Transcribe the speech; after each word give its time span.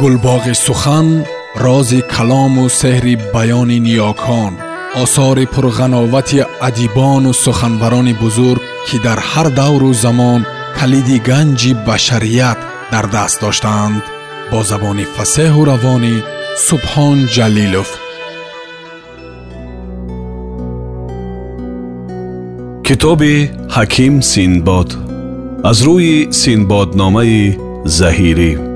гулбоғи 0.00 0.54
сухан 0.66 1.08
рози 1.64 2.00
калому 2.14 2.64
сеҳри 2.80 3.14
баёни 3.34 3.78
ниёкон 3.86 4.52
осори 5.02 5.44
пурғановати 5.54 6.40
адибону 6.68 7.32
суханбарони 7.44 8.14
бузург 8.22 8.62
ки 8.86 8.96
дар 9.06 9.18
ҳар 9.30 9.48
давру 9.60 9.90
замон 10.04 10.40
калиди 10.78 11.18
ганҷи 11.28 11.72
башарият 11.86 12.58
дар 12.92 13.06
даст 13.14 13.36
доштаанд 13.44 14.02
бо 14.50 14.58
забони 14.70 15.04
фасеҳу 15.16 15.62
равонӣ 15.70 16.14
субҳон 16.66 17.18
ҷалилов. 17.34 17.90
Китоби 22.86 23.36
ҳаким 23.76 24.14
синбод. 24.32 24.88
Аз 25.70 25.78
рӯи 25.86 26.16
синбодномаи 26.40 27.42
заҳирӣ 27.98 28.69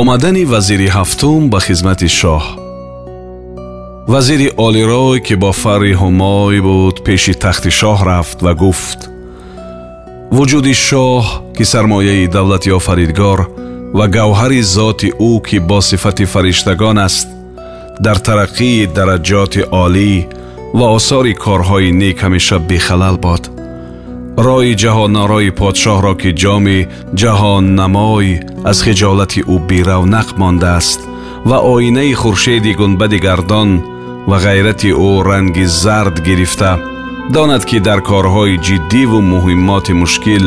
омадани 0.00 0.44
вазири 0.44 0.88
ҳафтум 0.96 1.42
ба 1.52 1.58
хизмати 1.66 2.08
шоҳ 2.18 2.44
вазири 4.12 4.48
олирой 4.66 5.18
ки 5.26 5.34
бо 5.42 5.50
фарри 5.62 5.94
ҳумой 6.00 6.56
буд 6.66 6.96
пеши 7.06 7.34
тахти 7.44 7.70
шоҳ 7.80 7.98
рафт 8.10 8.38
ва 8.46 8.52
гуфт 8.62 9.00
вуҷуди 10.36 10.74
шоҳ 10.86 11.24
ки 11.56 11.64
сармояи 11.72 12.26
давлати 12.36 12.70
офаридгор 12.78 13.40
ва 13.98 14.06
гавҳари 14.16 14.60
зоти 14.76 15.08
ӯ 15.30 15.32
ки 15.46 15.58
бо 15.68 15.78
сифати 15.88 16.24
фариштагон 16.32 16.98
аст 17.08 17.28
дар 18.04 18.18
тараққии 18.28 18.88
дараҷоти 18.96 19.62
олӣ 19.84 20.14
ва 20.78 20.86
осори 20.98 21.34
корҳои 21.44 21.90
нек 22.02 22.16
ҳамеша 22.24 22.56
бехалал 22.70 23.16
бод 23.26 23.42
роҳи 24.46 24.74
ҷаҳоннорои 24.82 25.50
подшоҳро 25.60 26.12
ки 26.20 26.30
ҷоми 26.42 26.78
ҷаҳоннамой 27.20 28.28
аз 28.70 28.78
хиҷолати 28.86 29.40
ӯ 29.54 29.56
биравнақ 29.68 30.28
мондааст 30.40 31.00
ва 31.48 31.58
оинаи 31.74 32.12
хуршеди 32.20 32.72
гунбади 32.80 33.18
гардон 33.26 33.70
ва 34.28 34.36
ғайрати 34.46 34.90
ӯ 35.08 35.10
ранги 35.28 35.66
зард 35.82 36.16
гирифта 36.28 36.72
донад 37.34 37.62
ки 37.70 37.78
дар 37.86 38.00
корҳои 38.10 38.60
ҷиддиву 38.66 39.18
муҳиммоти 39.32 39.92
мушкил 40.02 40.46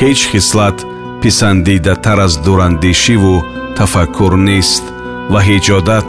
ҳеҷ 0.00 0.20
хислат 0.30 0.78
писандидатар 1.22 2.18
аз 2.26 2.34
дурандешиву 2.44 3.36
тафаккур 3.78 4.32
нест 4.48 4.84
ва 5.32 5.40
ҳеҷ 5.48 5.66
одат 5.80 6.08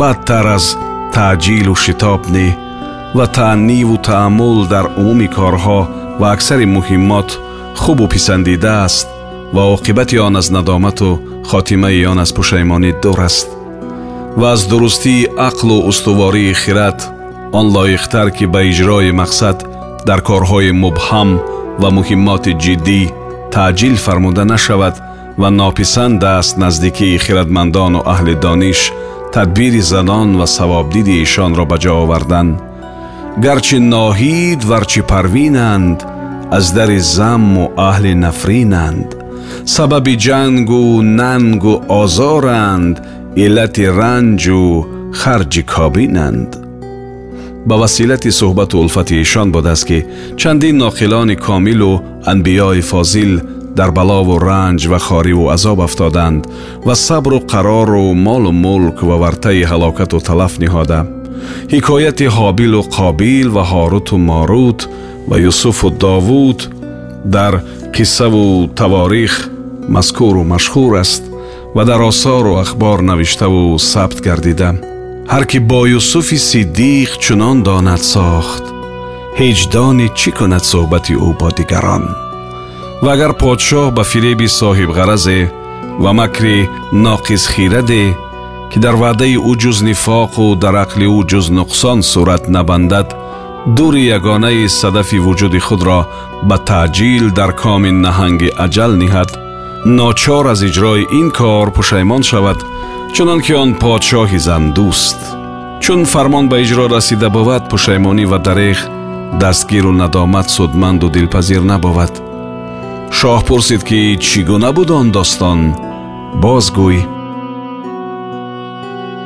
бадтар 0.00 0.46
аз 0.56 0.66
таъҷилу 1.14 1.74
шитоб 1.84 2.22
не 2.34 2.48
ва 3.16 3.26
таъниву 3.38 3.96
таъммул 4.08 4.58
дар 4.72 4.86
умуми 5.00 5.28
корҳо 5.38 5.80
ва 6.20 6.26
аксари 6.34 6.66
муҳиммот 6.76 7.28
хубу 7.82 8.04
писандида 8.14 8.84
аст 8.86 9.08
ва 9.54 9.62
оқибати 9.76 10.18
он 10.26 10.36
аз 10.36 10.50
надомату 10.50 11.20
хотимаи 11.50 12.06
он 12.06 12.18
аз 12.24 12.30
пушаймонӣ 12.32 12.92
дур 13.02 13.20
аст. 13.20 13.48
Ва 14.36 14.52
аз 14.52 14.66
дурустии 14.70 15.28
ақлу 15.48 15.76
устувории 15.90 16.54
хират 16.54 16.98
он 17.52 17.66
лоиқтар 17.76 18.28
ки 18.36 18.44
ба 18.46 18.60
иҷрои 18.70 19.10
мақсад 19.22 19.56
дар 20.08 20.20
корҳои 20.28 20.70
мубҳам 20.84 21.30
ва 21.80 21.88
муҳиммоти 21.96 22.52
ҷиддӣ 22.62 23.02
таъҷил 23.54 23.96
фармуда 24.04 24.44
нашавад 24.54 24.94
ва 25.40 25.48
нописанд 25.50 26.22
аст 26.38 26.54
наздикии 26.62 27.20
хиратмандону 27.24 28.00
аҳли 28.12 28.34
дониш 28.44 28.80
тадбири 29.34 29.82
занон 29.92 30.28
ва 30.40 30.46
савобдиди 30.56 31.14
эшонро 31.24 31.64
ба 31.70 31.76
ҷо 31.82 31.92
овардан 32.04 32.48
гарчи 33.36 33.78
ноҳид 33.78 34.60
варчи 34.64 35.02
парвинанд 35.02 35.98
аз 36.56 36.72
дари 36.76 37.00
замму 37.00 37.64
аҳли 37.90 38.14
нафринанд. 38.24 39.08
Сабаби 39.74 40.14
ҷангу 40.26 40.82
нангу 41.20 41.74
озоранд 42.02 42.96
иллати 43.44 43.86
ранҷу 44.00 44.62
харҷи 45.20 45.62
кобинанд. 45.74 46.50
Ба 47.68 47.74
василати 47.82 48.30
суҳбату 48.40 48.74
улфати 48.84 49.14
эшон 49.24 49.48
будааст 49.54 49.84
ки 49.88 49.98
чандин 50.40 50.76
ноқилони 50.84 51.36
комилу 51.46 51.92
анбиёи 52.32 52.82
фозил 52.90 53.32
дар 53.78 53.90
балову 53.98 54.34
ранҷ 54.48 54.80
ва 54.92 54.98
хориву 55.06 55.44
азоб 55.56 55.78
афтоданд 55.88 56.42
ва 56.86 56.94
сабру 57.06 57.38
қарору 57.52 58.04
молу 58.26 58.50
мулк 58.64 58.96
ва 59.08 59.16
вартаи 59.22 59.68
ҳалокату 59.70 60.16
талаф 60.28 60.54
ниҳода 60.64 61.21
ҳикояти 61.72 62.26
ҳобилу 62.36 62.80
қобил 62.96 63.48
ва 63.56 63.62
ҳоруту 63.72 64.14
морут 64.30 64.80
ва 65.28 65.36
юсуфу 65.50 65.88
довуд 66.04 66.60
дар 67.36 67.54
қиссаву 67.94 68.68
таворих 68.80 69.34
мазкуру 69.94 70.42
машҳур 70.52 70.92
аст 71.04 71.22
ва 71.74 71.82
дар 71.84 72.00
осору 72.10 72.52
ахбор 72.64 72.98
навиштаву 73.10 73.78
сабт 73.78 74.18
гардида. 74.26 74.70
Ҳар 75.32 75.44
ки 75.50 75.58
бо 75.70 75.80
юсуфи 75.98 76.38
сиддиқ 76.50 77.10
чунон 77.24 77.56
донад 77.68 78.02
сохт 78.14 78.64
ҳеҷ 79.40 79.58
донӣ 79.74 80.06
чӣ 80.18 80.30
кунад 80.38 80.64
суҳбати 80.70 81.14
ӯ 81.28 81.30
бо 81.40 81.48
дигарон? 81.58 82.04
Ва 83.04 83.10
агар 83.16 83.32
подшоҳ 83.42 83.86
ба 83.96 84.02
фиреби 84.10 84.48
соҳибғаразе 84.60 85.40
ва 86.02 86.10
макри 86.20 86.58
ноқисхираде 87.04 88.04
ки 88.72 88.78
дар 88.84 88.94
ваъдаи 89.02 89.36
ӯ 89.50 89.52
ҷуз 89.62 89.78
нифоқу 89.88 90.44
дар 90.62 90.74
ақли 90.84 91.06
ӯ 91.18 91.20
ҷуз 91.30 91.46
нуқсон 91.58 91.98
сурат 92.12 92.44
набандад 92.54 93.08
дури 93.76 94.02
ягонаи 94.16 94.68
садафи 94.80 95.18
вуҷуди 95.26 95.60
худро 95.66 96.00
ба 96.48 96.56
таъҷил 96.68 97.24
дар 97.38 97.50
коми 97.62 97.90
наҳанги 98.04 98.48
аҷал 98.64 98.92
ниҳад. 99.02 99.30
Ночор 99.84 100.46
аз 100.52 100.60
иҷрои 100.68 101.08
ин 101.18 101.28
кор 101.38 101.66
пушаймон 101.76 102.22
шавад 102.30 102.58
чунон 103.14 103.40
ки 103.44 103.52
он 103.62 103.70
подшоҳи 103.82 104.38
зандуст 104.46 105.18
чун 105.82 106.00
фармон 106.12 106.46
ба 106.48 106.56
иҷро 106.64 106.86
расида 106.94 107.28
бувад 107.36 107.62
пушаймонӣ 107.70 108.24
ва 108.32 108.38
дареғ 108.46 108.78
дастгиру 109.42 109.92
надомат 110.02 110.48
судманду 110.56 111.08
дилпазир 111.16 111.62
набувад 111.72 112.14
шоҳ 113.18 113.38
пурсид 113.48 113.82
ки 113.88 114.00
чӣ 114.26 114.40
гуна 114.48 114.70
буд 114.76 114.90
он 115.00 115.06
достон 115.16 115.60
бозгӯй 116.42 116.98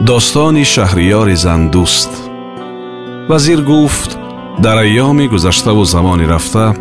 достони 0.01 0.65
шаҳриёри 0.65 1.37
зандуст. 1.37 2.11
Вазир 3.29 3.61
гуфт 3.63 4.19
дар 4.59 4.79
айёми 4.85 5.27
гузаштаву 5.29 5.85
замони 5.85 6.27
рафта 6.33 6.77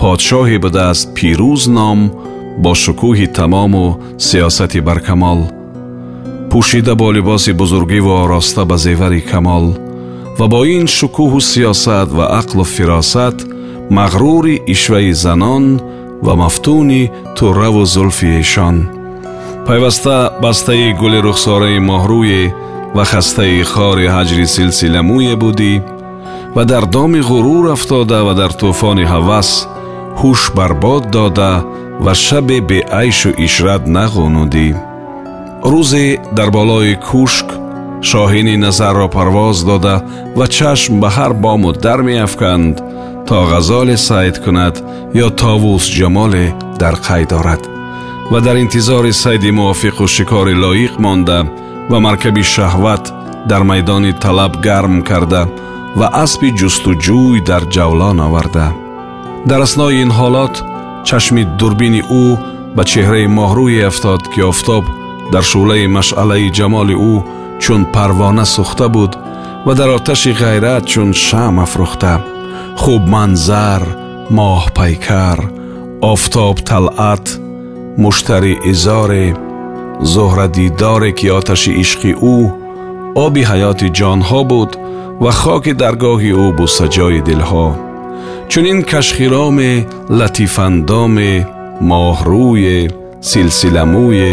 подшоҳе 0.00 0.58
будааст 0.64 1.06
пирӯз 1.16 1.62
ном 1.78 2.00
бо 2.62 2.72
шукӯҳи 2.82 3.26
тамому 3.36 3.86
сиёсати 4.26 4.80
баркамол. 4.88 5.40
Пӯшида 6.50 6.94
бо 7.00 7.08
либоси 7.16 7.52
бузургиву 7.52 8.12
ороста 8.22 8.64
ба 8.64 8.76
зевари 8.84 9.20
камол 9.20 9.66
ва 10.38 10.46
бо 10.52 10.60
ин 10.76 10.86
шукӯҳу 10.96 11.40
сиёсат 11.50 12.08
ва 12.16 12.26
ақлу 12.40 12.64
фиросат 12.74 13.36
мағрури 13.96 14.54
ишваи 14.74 15.12
занон 15.12 15.64
ва 16.24 16.34
мафтуни 16.42 17.10
турраву 17.36 17.84
зулфи 17.84 18.28
эшон 18.40 19.03
пайваста 19.66 20.16
бастаи 20.42 20.92
гули 21.00 21.18
рухсораи 21.26 21.78
моҳрӯе 21.88 22.42
ва 22.96 23.04
хастаи 23.10 23.62
хори 23.72 24.06
ҳаҷри 24.14 24.46
силсиламӯе 24.54 25.34
будӣ 25.42 25.74
ва 26.54 26.62
дар 26.70 26.84
доми 26.94 27.20
ғурур 27.30 27.64
афтода 27.74 28.18
ва 28.26 28.32
дар 28.40 28.52
тӯфони 28.60 29.06
ҳавас 29.12 29.50
ҳуш 30.20 30.40
барбод 30.56 31.02
дода 31.16 31.52
ва 32.04 32.12
шабе 32.24 32.58
беайшу 32.70 33.30
ишрат 33.46 33.82
нағунудӣ 33.96 34.68
рӯзе 35.72 36.06
дар 36.36 36.48
болои 36.56 36.94
кушк 37.08 37.48
шоҳини 38.10 38.56
назарро 38.64 39.08
парвоз 39.16 39.58
дода 39.70 39.96
ва 40.38 40.46
чашм 40.56 40.94
ба 41.02 41.08
ҳар 41.16 41.32
бому 41.44 41.70
дар 41.84 42.00
меафканд 42.08 42.76
то 43.28 43.36
ғазоле 43.52 43.96
сайд 44.08 44.36
кунад 44.44 44.76
ё 45.24 45.28
товус 45.40 45.84
ҷамоле 45.98 46.46
дар 46.82 46.94
қай 47.06 47.22
дорад 47.32 47.62
ва 48.30 48.40
дар 48.40 48.56
интизори 48.56 49.12
сайди 49.12 49.50
мувофиқу 49.50 50.06
шикори 50.08 50.54
лоиқ 50.64 50.94
монда 51.04 51.38
ва 51.90 51.98
маркаби 52.00 52.42
шаҳват 52.54 53.04
дар 53.50 53.62
майдони 53.62 54.12
талаб 54.22 54.52
гарм 54.66 55.02
карда 55.08 55.42
ва 55.98 56.06
аспи 56.24 56.48
ҷустуҷӯй 56.60 57.44
дар 57.48 57.62
ҷавлон 57.74 58.18
оварда. 58.26 58.66
Дар 59.48 59.60
аснои 59.66 60.00
ин 60.04 60.10
ҳолот 60.18 60.54
чашми 61.08 61.42
дурбини 61.58 62.02
ӯ 62.22 62.24
ба 62.76 62.82
чеҳраи 62.90 63.26
моҳрӯе 63.38 63.82
афтод 63.90 64.22
ки 64.32 64.40
офтоб 64.52 64.84
дар 65.32 65.44
шӯълаи 65.50 65.92
машъалаи 65.96 66.52
ҷамоли 66.58 66.96
ӯ 67.12 67.14
чун 67.62 67.82
парвона 67.94 68.44
сӯхта 68.54 68.86
буд 68.94 69.12
ва 69.66 69.72
дар 69.78 69.90
оташи 69.98 70.32
ғайрат 70.42 70.84
чун 70.92 71.10
шам 71.26 71.54
афрӯхта. 71.64 72.14
Хуб 72.82 73.02
манзар 73.14 73.82
моҳпайкар 74.36 75.38
офтоб 76.12 76.56
талъат 76.68 77.26
муштари 78.02 78.54
изоре 78.72 79.26
зуҳрадидоре 80.12 81.10
ки 81.18 81.26
оташи 81.38 81.72
ишқи 81.84 82.12
ӯ 82.34 82.36
оби 83.24 83.42
ҳаёти 83.50 83.88
ҷонҳо 83.98 84.40
буд 84.50 84.70
ва 85.22 85.32
хоки 85.40 85.72
даргоҳи 85.82 86.32
ӯ 86.44 86.46
бусаҷои 86.58 87.20
дилҳо. 87.28 87.68
Чунин 88.50 88.78
кашхироме 88.90 89.72
латифандоме 90.18 91.32
моҳрӯе 91.88 92.78
силсиламӯе 93.28 94.32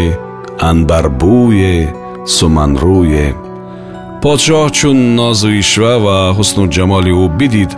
анбарбӯе 0.68 1.74
суманрӯе. 2.36 3.26
Подшоҳ 4.22 4.66
чун 4.78 4.98
нозу 5.18 5.50
ишва 5.62 5.94
ва 6.04 6.18
ҳусну 6.36 6.64
ҷамоли 6.74 7.12
ӯ 7.24 7.26
бидид 7.38 7.70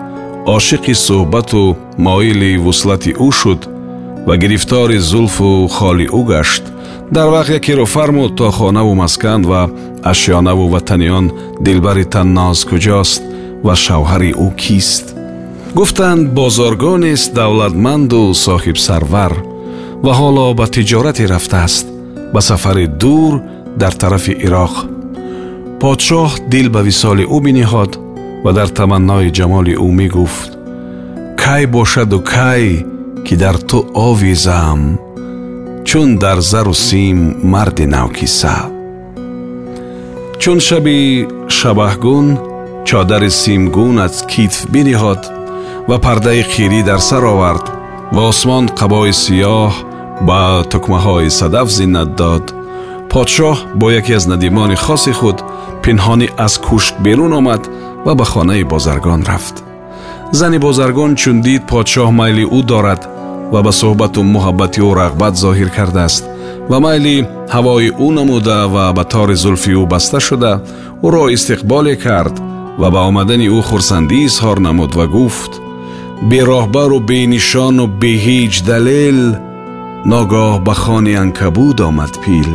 ошиқи 0.57 0.95
суҳбату 1.07 1.63
моили 2.07 2.51
вуслати 2.65 3.13
ӯ 3.27 3.29
шуд 3.41 3.61
ва 4.27 4.37
гирифтори 4.37 4.99
зулфу 4.99 5.69
холи 5.69 6.07
ӯ 6.19 6.23
гашт 6.33 6.65
дар 7.11 7.29
вақт 7.35 7.51
якеро 7.59 7.87
фармуд 7.87 8.37
то 8.37 8.51
хонаву 8.51 8.95
маскан 8.95 9.43
ва 9.51 9.71
ашёнаву 10.13 10.69
ватаниён 10.75 11.27
дилбари 11.61 12.05
танноз 12.05 12.65
куҷост 12.71 13.23
ва 13.67 13.75
шавҳари 13.85 14.33
ӯ 14.47 14.49
кист. 14.63 15.05
Гуфтанд 15.79 16.25
бозоргонест 16.39 17.35
давлатманду 17.35 18.21
соҳибсарвар 18.45 19.33
ва 20.05 20.13
ҳоло 20.21 20.47
ба 20.59 20.67
тиҷорате 20.75 21.25
рафтааст 21.35 21.87
ба 22.35 22.41
сафари 22.49 22.87
дур 23.03 23.33
дар 23.81 23.93
тарафи 24.03 24.35
ироқ. 24.47 24.75
Подшоҳ 25.81 26.31
дил 26.53 26.69
ба 26.75 26.81
висоли 26.89 27.25
ӯ 27.37 27.39
биниҳод 27.47 27.93
ва 28.45 28.51
дар 28.59 28.69
таманнои 28.79 29.29
ҷамоли 29.39 29.75
ӯ 29.87 29.89
мегуфт 30.01 30.51
кай 31.43 31.63
бошаду 31.77 32.19
кай 32.35 32.65
ки 33.25 33.37
дар 33.37 33.57
ту 33.57 33.79
овизам 33.95 34.99
чун 35.85 36.19
дар 36.19 36.41
зару 36.41 36.75
сим 36.75 37.19
марди 37.43 37.87
навкиса 37.87 38.57
чун 40.39 40.61
шаби 40.61 41.27
шабаҳгун 41.49 42.27
чодари 42.85 43.31
симгун 43.31 43.99
аз 44.07 44.17
китф 44.33 44.67
биниҳод 44.75 45.23
ва 45.89 45.97
пардаи 46.05 46.43
қирӣ 46.53 46.81
дар 46.89 47.01
сар 47.09 47.25
овард 47.35 47.65
ва 48.15 48.23
осмон 48.33 48.65
қабои 48.81 49.13
сиёҳ 49.23 49.73
ба 50.29 50.41
тукмаҳои 50.73 51.31
садаф 51.39 51.69
зиннат 51.79 52.11
дод 52.21 52.45
подшоҳ 53.13 53.57
бо 53.81 53.87
яке 54.01 54.15
аз 54.19 54.25
надимони 54.33 54.77
хоси 54.85 55.13
худ 55.19 55.39
пинҳонӣ 55.83 56.29
аз 56.47 56.55
кушк 56.67 56.95
берун 57.05 57.33
омад 57.41 57.63
ва 58.07 58.13
ба 58.19 58.25
хонаи 58.33 58.65
бозаргон 58.73 59.23
рафт 59.31 59.57
зани 60.39 60.59
бозаргон 60.67 61.13
чун 61.21 61.37
дид 61.47 61.63
подшоҳ 61.73 62.11
майли 62.21 62.45
ӯ 62.59 62.61
дорад 62.73 63.03
ва 63.55 63.61
ба 63.67 63.73
суҳбату 63.81 64.21
муҳаббати 64.35 64.81
ӯ 64.89 64.91
рағбат 65.01 65.35
зоҳир 65.45 65.71
кардааст 65.77 66.25
ва 66.71 66.79
майли 66.85 67.17
ҳавои 67.55 67.89
ӯ 68.07 68.09
намуда 68.19 68.59
ва 68.75 68.85
ба 68.97 69.05
тори 69.13 69.37
зулфи 69.45 69.73
ӯ 69.83 69.85
баста 69.93 70.19
шуда 70.27 70.53
ӯро 71.07 71.25
истиқболе 71.37 71.95
кард 72.05 72.35
ва 72.81 72.89
ба 72.95 73.01
омадани 73.11 73.49
ӯ 73.59 73.61
хурсандӣ 73.69 74.17
изҳор 74.29 74.59
намуд 74.67 74.93
ва 74.99 75.07
гуфт 75.17 75.53
бероҳбару 76.31 76.99
бенишону 77.11 77.85
беҳеҷ 78.03 78.55
далел 78.71 79.21
ногоҳ 80.13 80.53
ба 80.67 80.75
хони 80.83 81.15
анкабуд 81.25 81.79
омад 81.89 82.15
пил 82.25 82.53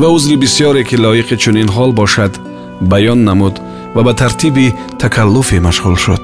ва 0.00 0.08
узри 0.16 0.36
бисьёре 0.42 0.82
ки 0.88 0.96
лоиқи 1.04 1.36
чунин 1.42 1.68
ҳол 1.76 1.90
бошад 2.00 2.32
баён 2.90 3.20
намуд 3.28 3.54
ва 3.94 4.02
ба 4.06 4.12
тартиби 4.20 4.66
такаллуфе 5.02 5.58
машғул 5.68 5.96
шуд 6.04 6.22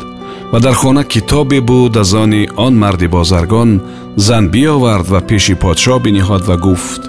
ва 0.52 0.60
дар 0.60 0.74
хона 0.74 1.04
китобе 1.04 1.60
буд 1.60 1.96
аз 1.96 2.14
они 2.14 2.48
он 2.56 2.78
марди 2.78 3.06
бозаргон 3.06 3.80
зан 4.16 4.48
биёвард 4.48 5.08
ва 5.08 5.20
пеши 5.20 5.54
подшоҳ 5.54 5.98
биниҳод 6.04 6.42
ва 6.48 6.56
гуфт. 6.56 7.02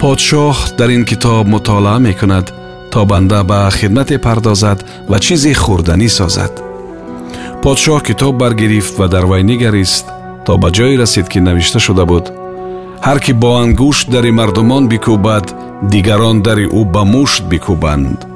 Подшоҳ 0.00 0.56
дар 0.78 0.90
ин 0.96 1.04
китоб 1.04 1.46
мутолаа 1.46 1.98
мекунад 1.98 2.46
то 2.92 3.04
банда 3.04 3.44
ба 3.44 3.70
хидмате 3.70 4.18
пардозад 4.18 4.78
ва 5.10 5.18
чизе 5.24 5.52
хӯрданӣ 5.62 6.08
созад. 6.08 6.52
Подшоҳ 7.62 8.00
китоб 8.08 8.34
баргирифт 8.42 8.94
ва 8.98 9.06
дар 9.08 9.24
вай 9.30 9.42
нигарист 9.50 10.06
то 10.46 10.52
ба 10.62 10.68
ҷое 10.76 10.98
расид 10.98 11.26
ки 11.28 11.38
навишта 11.38 11.78
шуда 11.78 12.04
буд. 12.10 12.26
Ҳар 13.06 13.18
ки 13.24 13.32
бо 13.32 13.50
ангушт 13.62 14.06
дари 14.10 14.32
мардумон 14.38 14.84
бикӯбад 14.92 15.46
дигарон 15.92 16.42
дари 16.46 16.66
ӯ 16.78 16.82
ба 16.94 17.02
мушт 17.04 17.42
бикӯбанд 17.52 18.33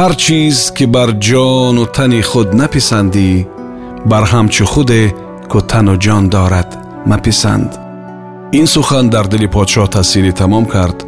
ҳар 0.00 0.12
чиз 0.22 0.58
ки 0.76 0.84
бар 0.94 1.10
ҷону 1.28 1.84
тани 1.96 2.20
худ 2.30 2.48
написандӣ 2.62 3.30
бар 4.10 4.24
ҳамчу 4.32 4.64
худе 4.72 5.02
ку 5.50 5.58
тану 5.70 5.94
ҷон 6.04 6.24
дорад 6.34 6.70
маписанд 7.10 7.70
ин 8.58 8.66
сухан 8.74 9.06
дар 9.14 9.26
дили 9.32 9.48
подшоҳ 9.56 9.86
таъсири 9.96 10.32
тамом 10.40 10.64
кард 10.74 10.98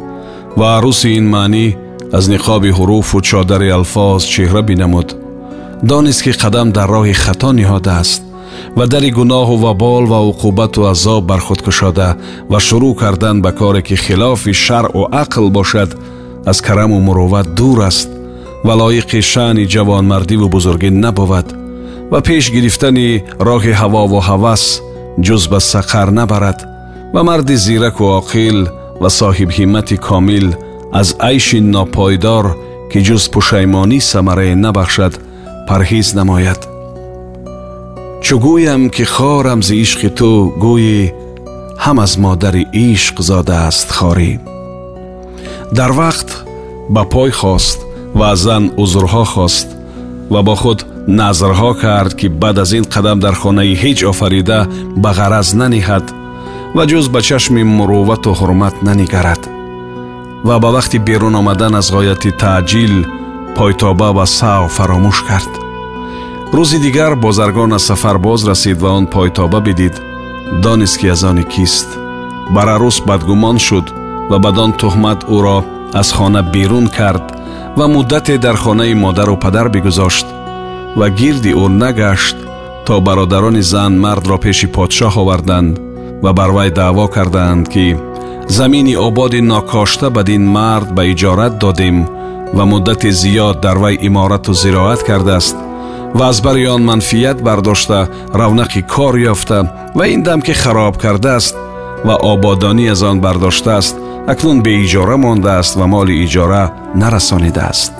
ва 0.59 0.67
арӯси 0.77 1.09
ин 1.19 1.25
маънӣ 1.35 1.65
аз 2.17 2.25
ниқоби 2.33 2.75
ҳуруфу 2.77 3.17
чодари 3.29 3.69
алфоз 3.77 4.21
чеҳра 4.33 4.61
бинамуд. 4.69 5.09
донист 5.89 6.21
ки 6.25 6.31
қадам 6.41 6.67
дар 6.77 6.87
роҳи 6.95 7.15
хато 7.23 7.49
ниҳодааст 7.59 8.21
ва 8.77 8.85
дари 8.93 9.09
гуноҳу 9.19 9.55
вабол 9.65 10.03
ва 10.11 10.19
уқубату 10.31 10.79
азоб 10.93 11.23
бар 11.29 11.41
худ 11.47 11.59
кушода 11.65 12.09
ва 12.51 12.59
шурӯъ 12.67 12.95
кардан 13.01 13.37
ба 13.45 13.51
коре 13.59 13.81
ки 13.87 13.95
хилофи 14.05 14.51
шаръу 14.65 15.03
ақл 15.23 15.45
бошад 15.57 15.89
аз 16.51 16.57
караму 16.65 16.97
мурувват 17.07 17.47
дур 17.59 17.79
аст 17.91 18.09
ва 18.65 18.73
лоиқи 18.81 19.19
шаъни 19.31 19.65
ҷавонмардиву 19.73 20.47
бузургӣ 20.55 20.89
набувад 21.03 21.47
ва 22.11 22.19
пеш 22.27 22.43
гирифтани 22.55 23.09
роҳи 23.47 23.73
ҳавову 23.81 24.19
ҳавас 24.29 24.63
ҷуз 25.25 25.43
ба 25.51 25.59
сақар 25.73 26.07
набарад 26.19 26.59
ва 27.13 27.21
марди 27.29 27.55
зираку 27.65 28.05
оқил 28.19 28.59
ва 29.01 29.09
соҳибҳиммати 29.19 29.97
комил 30.07 30.47
аз 30.99 31.09
айши 31.29 31.59
нопойдор 31.75 32.45
ки 32.91 32.99
ҷуз 33.07 33.23
пушаймонӣ 33.33 33.99
самарае 34.11 34.55
набахшад 34.65 35.13
парҳиз 35.69 36.07
намояд 36.19 36.61
чӯ 38.25 38.35
гӯям 38.45 38.83
ки 38.95 39.03
хорам 39.13 39.59
зи 39.67 39.75
ишқи 39.85 40.09
ту 40.17 40.29
гӯӣ 40.63 40.99
ҳам 41.83 41.97
аз 42.05 42.13
модари 42.23 42.63
ишқ 42.89 43.15
зодааст 43.29 43.89
хорӣ 43.97 44.31
дар 45.77 45.91
вақт 46.01 46.29
ба 46.93 47.03
пой 47.13 47.31
хост 47.39 47.79
ва 48.15 48.31
аз 48.31 48.39
зан 48.39 48.63
узрҳо 48.77 49.23
хост 49.33 49.67
ва 50.33 50.43
бо 50.43 50.55
худ 50.55 50.79
назрҳо 51.07 51.71
кард 51.81 52.13
ки 52.19 52.27
баъд 52.29 52.57
аз 52.63 52.71
ин 52.71 52.85
қадам 52.93 53.17
дар 53.19 53.35
хонаи 53.41 53.79
ҳеҷ 53.83 53.99
офарида 54.11 54.59
ба 55.03 55.09
ғараз 55.19 55.47
наниҳад 55.61 56.05
ва 56.75 56.83
ҷуз 56.91 57.05
ба 57.13 57.19
чашми 57.27 57.63
муруввату 57.77 58.31
ҳурмат 58.39 58.75
нанигарад. 58.87 59.41
Ва 60.47 60.55
ба 60.63 60.69
вақти 60.77 60.97
берун 61.07 61.35
омадан 61.41 61.73
аз 61.79 61.87
ғояти 61.95 62.31
таъҷил 62.41 62.95
пойтоба 63.57 64.09
ва 64.17 64.25
сав 64.37 64.63
фаромӯш 64.75 65.19
кард. 65.29 65.51
Рӯзи 66.55 66.77
дигар 66.85 67.13
бозаргон 67.15 67.73
аз 67.77 67.83
сафар 67.89 68.17
боз 68.17 68.41
расид 68.49 68.77
ва 68.81 68.89
он 68.97 69.05
пойтоба 69.15 69.59
бидид. 69.67 69.95
Донист 70.63 70.97
ки 70.99 71.07
аз 71.07 71.23
они 71.23 71.43
кист. 71.53 71.87
Бар 72.55 72.67
арӯс 72.75 72.97
бадгумон 73.07 73.57
шуд 73.67 73.87
ва 74.29 74.37
бадон 74.45 74.71
туҳмат 74.81 75.19
ӯро 75.35 75.57
аз 75.99 76.11
хона 76.11 76.41
берун 76.53 76.87
кард 76.97 77.25
ва 77.77 77.87
муддате 77.87 78.37
дар 78.37 78.55
хонаи 78.55 78.93
модару 78.93 79.37
падар 79.37 79.69
бигузошт 79.69 80.27
ва 80.99 81.07
гирди 81.09 81.51
ӯ 81.63 81.67
нагашт 81.81 82.37
то 82.85 83.01
бародарони 83.01 83.61
зан 83.71 83.93
мардро 84.03 84.37
пеши 84.43 84.67
подшоҳ 84.75 85.13
оварданд 85.21 85.73
ва 86.23 86.31
бар 86.37 86.49
вай 86.57 86.69
даъво 86.79 87.07
карданд 87.15 87.65
ки 87.73 87.85
замини 88.57 88.95
ободи 89.07 89.41
нокошта 89.41 90.07
бадин 90.09 90.43
мард 90.57 90.87
ба 90.95 91.03
иҷорат 91.13 91.53
додем 91.63 91.97
ва 92.57 92.63
муддати 92.71 93.11
зиёд 93.21 93.57
дар 93.65 93.77
вай 93.83 93.95
иморату 94.07 94.53
зироат 94.53 95.01
кардааст 95.09 95.57
ва 96.17 96.25
аз 96.31 96.37
бари 96.45 96.67
он 96.75 96.81
манфият 96.89 97.37
бардошта 97.47 97.99
равнақи 98.39 98.81
кор 98.93 99.15
ёфта 99.33 99.59
ва 99.97 100.05
ин 100.13 100.21
дам 100.27 100.41
ки 100.41 100.53
хароб 100.61 100.95
кардааст 101.03 101.55
ва 102.07 102.15
ободонӣ 102.31 102.85
аз 102.93 103.01
он 103.09 103.17
бардоштааст 103.25 103.95
акнун 104.31 104.61
беиҷора 104.61 105.17
мондааст 105.17 105.73
ва 105.79 105.85
моли 105.93 106.15
иҷора 106.25 106.63
нарасонидааст 107.01 107.93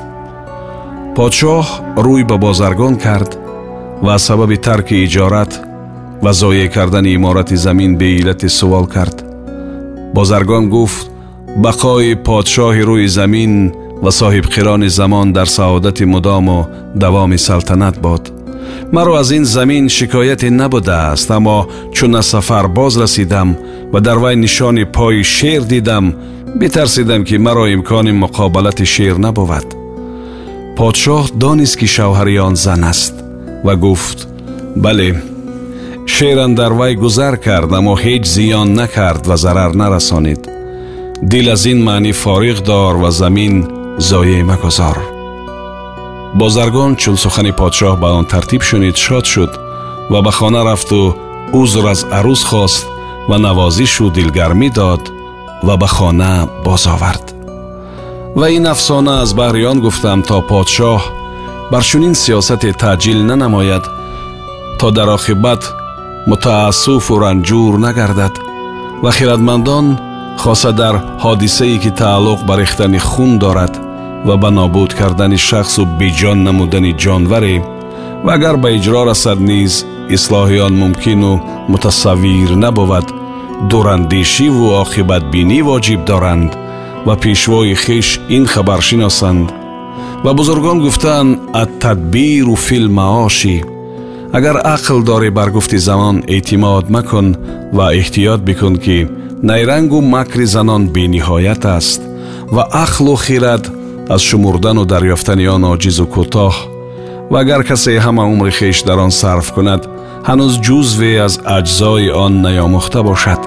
подшоҳ 1.17 1.65
рӯй 2.05 2.23
ба 2.29 2.35
бозаргон 2.45 2.95
кард 3.05 3.31
ва 4.03 4.11
аз 4.17 4.21
сабаби 4.27 4.57
тарки 4.67 4.95
иҷорат 5.05 5.51
ва 6.23 6.31
зоеъ 6.41 6.67
кардани 6.75 7.09
иморати 7.17 7.57
замин 7.65 7.91
беиллате 8.01 8.49
сувол 8.49 8.85
кард 8.95 9.17
бозаргон 10.15 10.65
гуфт 10.75 11.05
бақои 11.65 12.19
подшоҳи 12.27 12.83
рӯи 12.89 13.07
замин 13.17 13.53
ва 14.03 14.11
соҳибқирони 14.19 14.89
замон 14.99 15.27
дар 15.37 15.47
саодати 15.57 16.05
мудому 16.13 16.59
давоми 17.03 17.37
салтанат 17.47 17.95
бод 18.05 18.23
маро 18.91 19.13
аз 19.13 19.31
ин 19.31 19.45
замин 19.45 19.89
шикояте 19.89 20.49
набудааст 20.51 21.31
аммо 21.31 21.65
чун 21.93 22.15
аз 22.15 22.27
сафар 22.27 22.67
боз 22.67 22.97
расидам 22.97 23.55
ва 23.93 24.01
дар 24.01 24.17
вай 24.17 24.35
нишони 24.35 24.85
пои 24.85 25.23
шер 25.23 25.61
дидам 25.61 26.13
битарсидам 26.55 27.23
ки 27.23 27.37
маро 27.37 27.67
имкони 27.67 28.11
муқобалати 28.11 28.85
шер 28.85 29.15
набувад. 29.17 29.67
Подшоҳ 30.77 31.25
донист 31.33 31.75
ки 31.79 31.87
шавҳари 31.95 32.39
он 32.47 32.55
зан 32.55 32.83
аст 32.83 33.13
ва 33.65 33.75
гуфт 33.75 34.19
бале 34.83 35.09
шерам 36.05 36.55
дар 36.55 36.71
вай 36.79 36.93
гузар 36.95 37.35
кард 37.45 37.71
аммо 37.73 37.95
ҳеҷ 38.03 38.23
зиён 38.35 38.69
накард 38.79 39.23
ва 39.29 39.37
зарар 39.43 39.71
нарасонид. 39.81 40.41
Дил 41.21 41.47
аз 41.53 41.65
ин 41.71 41.79
маънӣ 41.87 42.11
фориғ 42.23 42.57
дор 42.69 42.95
ва 43.03 43.11
замин 43.11 43.55
зоеъ 43.97 44.43
магузор 44.45 45.16
бозаргон 46.35 46.95
чун 46.95 47.17
сухани 47.17 47.51
подшоҳ 47.51 47.95
ба 48.01 48.09
он 48.17 48.25
тартиб 48.25 48.61
шунид 48.63 48.97
шод 48.97 49.25
шуд 49.25 49.51
ва 50.09 50.21
ба 50.21 50.31
хона 50.31 50.63
рафту 50.63 51.15
узр 51.53 51.85
аз 51.93 52.01
арӯз 52.17 52.41
хост 52.49 52.85
ва 53.29 53.37
навозишу 53.37 54.09
дилгармӣ 54.09 54.69
дод 54.69 55.03
ва 55.63 55.75
ба 55.77 55.87
хона 55.87 56.47
бозовард 56.65 57.25
ва 58.35 58.47
ин 58.57 58.65
афсона 58.73 59.21
аз 59.23 59.31
баҳри 59.39 59.65
он 59.71 59.79
гуфтам 59.85 60.19
то 60.29 60.37
подшоҳ 60.49 61.01
бар 61.71 61.83
чунин 61.89 62.15
сиёсате 62.23 62.71
таъҷил 62.81 63.19
нанамояд 63.29 63.85
то 64.79 64.87
дар 64.97 65.09
оқибат 65.17 65.61
мутаассуфу 66.29 67.13
ранҷур 67.23 67.73
нагардад 67.85 68.35
ва 69.03 69.11
хиратмандон 69.17 69.85
хоса 70.41 70.71
дар 70.81 70.95
ҳодисае 71.23 71.77
ки 71.83 71.91
тааллуқ 72.01 72.39
ба 72.47 72.53
рехтани 72.61 72.99
хун 73.09 73.31
дорад 73.43 73.73
ва 74.27 74.35
ба 74.41 74.49
нобуд 74.57 74.91
кардани 74.99 75.37
шахсу 75.49 75.81
беҷон 75.99 76.37
намудани 76.47 76.91
ҷонваре 77.03 77.55
ва 78.25 78.31
агар 78.37 78.55
ба 78.63 78.69
иҷро 78.77 79.01
расад 79.09 79.39
низ 79.49 79.73
ислоҳи 80.17 80.59
он 80.67 80.73
мумкину 80.83 81.33
мутасаввир 81.71 82.51
набувад 82.63 83.07
дурандешиву 83.69 84.65
оқибатбинӣ 84.83 85.59
воҷиб 85.69 86.01
доранд 86.09 86.51
ва 87.07 87.15
пешвои 87.23 87.75
хиш 87.83 88.07
ин 88.35 88.43
хабар 88.53 88.81
шиносанд 88.89 89.47
ва 90.23 90.31
бузургон 90.37 90.77
гуфтаанд 90.85 91.39
аттадбиру 91.61 92.55
филмаоши 92.67 93.57
агар 94.37 94.57
ақл 94.75 94.99
дорӣ 95.09 95.29
бар 95.37 95.49
гуфти 95.55 95.77
замон 95.87 96.17
эътимод 96.35 96.85
макун 96.95 97.27
ва 97.77 97.85
эҳтиёт 97.99 98.41
бикун 98.47 98.75
ки 98.83 98.97
найрангу 99.49 99.99
макри 100.01 100.45
занон 100.55 100.83
бениҳоят 100.95 101.63
аст 101.77 102.01
ва 102.55 102.63
ақлу 102.85 103.15
хирад 103.25 103.63
аз 104.09 104.21
шумурдану 104.29 104.83
дарёфтани 104.93 105.45
он 105.55 105.63
оҷизу 105.73 106.05
кӯтоҳ 106.15 106.53
ва 107.31 107.37
агар 107.43 107.61
касе 107.69 107.91
ҳама 108.05 108.23
умри 108.33 108.51
хеш 108.59 108.77
дар 108.87 108.97
он 109.05 109.11
сарф 109.21 109.47
кунад 109.55 109.81
ҳанӯз 110.29 110.53
ҷузве 110.65 111.11
аз 111.27 111.33
аҷзои 111.57 112.09
он 112.25 112.33
наёмӯхта 112.45 112.99
бошад 113.09 113.41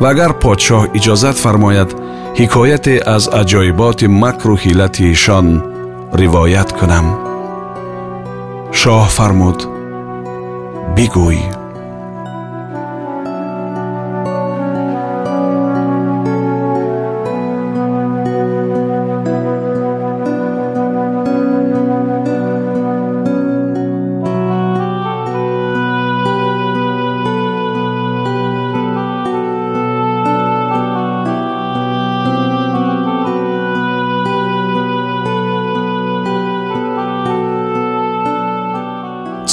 ва 0.00 0.06
агар 0.14 0.32
подшоҳ 0.42 0.82
иҷозат 0.98 1.36
фармояд 1.44 1.90
ҳикояте 2.40 2.94
аз 3.16 3.24
аҷоиботи 3.40 4.06
макру 4.22 4.54
ҳилати 4.64 5.04
эшон 5.14 5.46
ривоят 6.20 6.70
кунам 6.78 7.06
шоҳ 8.80 9.02
фармуд 9.16 9.58
бигӯй 10.96 11.40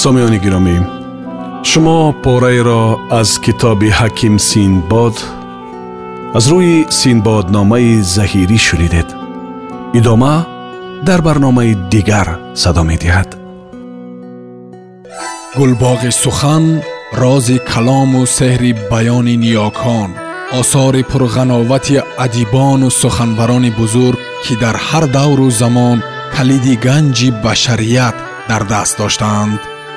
сомиёни 0.04 0.40
гиромӣ 0.46 0.78
шумо 1.70 2.00
пораеро 2.24 2.84
аз 3.20 3.30
китоби 3.46 3.90
ҳаким 4.00 4.36
синбод 4.50 5.16
аз 6.38 6.46
рӯи 6.52 6.76
синбодномаи 7.00 7.94
заҳирӣ 8.16 8.58
шунидед 8.68 9.10
идома 10.00 10.36
дар 11.08 11.20
барномаи 11.28 11.72
дигар 11.94 12.28
садо 12.62 12.84
медиҳад 12.92 13.30
гулбоғи 15.58 16.12
сухан 16.24 16.66
рози 17.22 17.58
калому 17.72 18.22
сеҳри 18.38 18.72
баёни 18.92 19.36
ниёкон 19.46 20.10
осори 20.60 21.04
пурғановати 21.12 21.96
адибону 22.26 22.90
суханбарони 23.02 23.72
бузург 23.80 24.20
ки 24.44 24.54
дар 24.64 24.76
ҳар 24.88 25.06
давру 25.18 25.48
замон 25.62 25.98
калиди 26.36 26.74
ганҷи 26.86 27.30
башарият 27.46 28.16
дар 28.50 28.62
даст 28.74 28.96
доштаанд 29.02 29.62